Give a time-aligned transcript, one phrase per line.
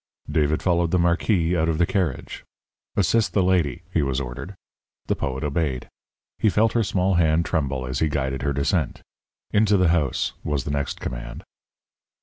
[0.27, 2.43] David followed the Marquis out of the carriage.
[2.95, 4.55] "Assist the lady," he was ordered.
[5.05, 5.89] The poet obeyed.
[6.39, 9.03] He felt her small hand tremble as he guided her descent.
[9.51, 11.43] "Into the house," was the next command.